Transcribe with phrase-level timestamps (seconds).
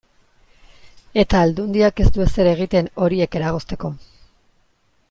[1.23, 3.97] Eta Aldundiak ez du ezer egiten horiek eragozteko.